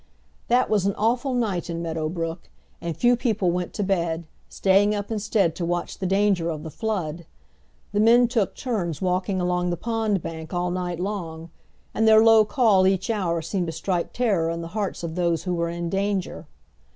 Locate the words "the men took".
7.91-8.55